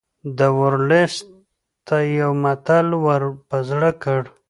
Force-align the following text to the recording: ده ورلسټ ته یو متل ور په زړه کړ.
ده 0.37 0.47
ورلسټ 0.59 1.25
ته 1.87 1.95
یو 2.19 2.31
متل 2.43 2.87
ور 3.05 3.23
په 3.49 3.57
زړه 3.69 3.91
کړ. 4.03 4.21